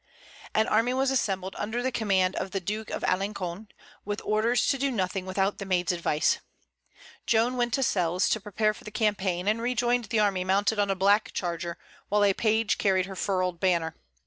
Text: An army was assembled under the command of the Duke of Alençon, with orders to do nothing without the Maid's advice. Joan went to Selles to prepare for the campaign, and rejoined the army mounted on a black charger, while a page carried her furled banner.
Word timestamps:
An 0.55 0.65
army 0.67 0.95
was 0.95 1.11
assembled 1.11 1.55
under 1.59 1.83
the 1.83 1.91
command 1.91 2.35
of 2.37 2.49
the 2.49 2.59
Duke 2.59 2.89
of 2.89 3.03
Alençon, 3.03 3.67
with 4.03 4.19
orders 4.25 4.65
to 4.69 4.79
do 4.79 4.89
nothing 4.89 5.27
without 5.27 5.59
the 5.59 5.63
Maid's 5.65 5.91
advice. 5.91 6.39
Joan 7.27 7.55
went 7.55 7.71
to 7.75 7.83
Selles 7.83 8.27
to 8.29 8.39
prepare 8.41 8.73
for 8.73 8.83
the 8.83 8.89
campaign, 8.89 9.47
and 9.47 9.61
rejoined 9.61 10.05
the 10.05 10.17
army 10.19 10.43
mounted 10.43 10.79
on 10.79 10.89
a 10.89 10.95
black 10.95 11.33
charger, 11.33 11.77
while 12.09 12.23
a 12.25 12.33
page 12.33 12.79
carried 12.79 13.05
her 13.05 13.15
furled 13.15 13.59
banner. 13.59 13.93